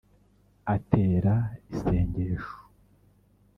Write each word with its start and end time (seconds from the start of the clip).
Atera 0.73 1.35
isengesho 1.71 2.57